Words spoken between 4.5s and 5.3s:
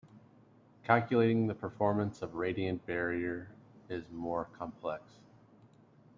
complex.